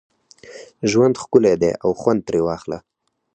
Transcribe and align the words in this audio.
ژوند 0.91 1.15
ښکلی 1.21 1.55
دی 1.61 1.71
او 1.83 1.91
خوند 1.99 2.21
ترې 2.27 2.39
واخله 2.43 2.77